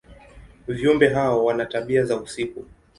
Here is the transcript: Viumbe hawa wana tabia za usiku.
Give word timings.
Viumbe 0.67 1.09
hawa 1.09 1.43
wana 1.43 1.65
tabia 1.65 2.03
za 2.03 2.17
usiku. 2.17 2.65